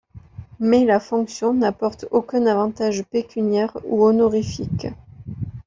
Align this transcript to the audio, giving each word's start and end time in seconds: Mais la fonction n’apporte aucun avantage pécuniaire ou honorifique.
Mais 0.59 0.83
la 0.83 0.99
fonction 0.99 1.53
n’apporte 1.53 2.05
aucun 2.09 2.47
avantage 2.47 3.03
pécuniaire 3.03 3.77
ou 3.85 4.03
honorifique. 4.03 4.87